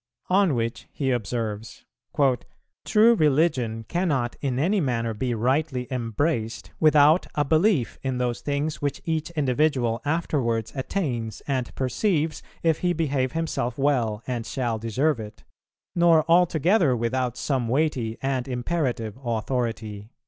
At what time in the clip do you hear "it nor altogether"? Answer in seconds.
15.19-16.95